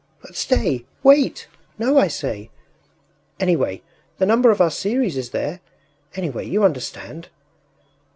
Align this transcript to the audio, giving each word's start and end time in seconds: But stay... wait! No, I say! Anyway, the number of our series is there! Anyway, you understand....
But 0.23 0.35
stay... 0.35 0.87
wait! 1.03 1.47
No, 1.77 1.99
I 1.99 2.07
say! 2.07 2.49
Anyway, 3.39 3.83
the 4.17 4.25
number 4.25 4.49
of 4.49 4.59
our 4.59 4.71
series 4.71 5.15
is 5.15 5.29
there! 5.29 5.59
Anyway, 6.17 6.47
you 6.49 6.63
understand.... 6.63 7.27